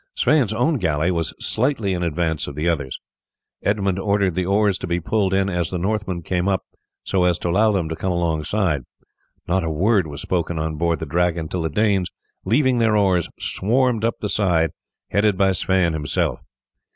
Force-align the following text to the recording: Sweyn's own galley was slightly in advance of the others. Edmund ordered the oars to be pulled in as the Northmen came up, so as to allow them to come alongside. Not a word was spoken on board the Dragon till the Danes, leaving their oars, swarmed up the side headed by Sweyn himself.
Sweyn's 0.15 0.51
own 0.51 0.77
galley 0.77 1.11
was 1.11 1.31
slightly 1.39 1.93
in 1.93 2.01
advance 2.01 2.47
of 2.47 2.55
the 2.55 2.67
others. 2.67 2.99
Edmund 3.61 3.99
ordered 3.99 4.33
the 4.33 4.47
oars 4.47 4.79
to 4.79 4.87
be 4.87 4.99
pulled 4.99 5.31
in 5.31 5.47
as 5.47 5.69
the 5.69 5.77
Northmen 5.77 6.23
came 6.23 6.47
up, 6.47 6.63
so 7.03 7.23
as 7.23 7.37
to 7.37 7.49
allow 7.49 7.71
them 7.71 7.87
to 7.87 7.95
come 7.95 8.11
alongside. 8.11 8.81
Not 9.47 9.63
a 9.63 9.69
word 9.69 10.07
was 10.07 10.23
spoken 10.23 10.57
on 10.57 10.73
board 10.75 11.01
the 11.01 11.05
Dragon 11.05 11.47
till 11.49 11.61
the 11.61 11.69
Danes, 11.69 12.09
leaving 12.45 12.79
their 12.79 12.97
oars, 12.97 13.29
swarmed 13.39 14.03
up 14.03 14.21
the 14.21 14.27
side 14.29 14.71
headed 15.11 15.37
by 15.37 15.51
Sweyn 15.51 15.93
himself. 15.93 16.39